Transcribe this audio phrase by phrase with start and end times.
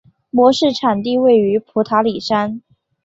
[0.31, 2.63] 模式产地位于普塔里山。